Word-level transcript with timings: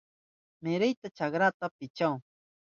Meryka 0.63 1.07
chakranta 1.17 1.65
pichahun. 1.77 2.19